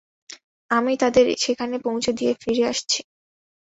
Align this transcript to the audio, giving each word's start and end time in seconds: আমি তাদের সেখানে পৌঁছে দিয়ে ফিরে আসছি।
আমি 0.71 0.93
তাদের 0.97 1.25
সেখানে 1.37 1.75
পৌঁছে 1.79 2.11
দিয়ে 2.13 2.33
ফিরে 2.41 2.63
আসছি। 2.67 2.99